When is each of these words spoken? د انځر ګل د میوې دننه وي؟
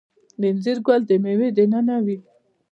د 0.39 0.41
انځر 0.51 0.77
ګل 0.85 1.01
د 1.07 1.11
میوې 1.23 1.49
دننه 1.57 1.97
وي؟ 2.05 2.17